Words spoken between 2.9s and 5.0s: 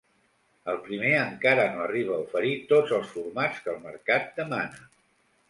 els formats que el mercat demana.